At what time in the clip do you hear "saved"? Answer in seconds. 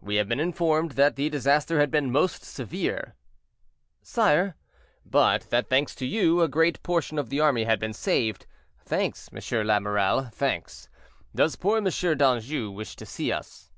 7.92-8.46